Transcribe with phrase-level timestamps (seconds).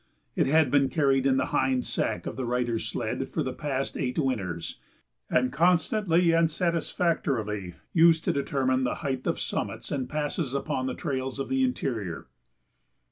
[0.35, 3.95] It had been carried in the hind sack of the writer's sled for the past
[3.95, 4.79] eight winters
[5.29, 10.95] and constantly and satisfactorily used to determine the height of summits and passes upon the
[10.95, 12.25] trails of the interior.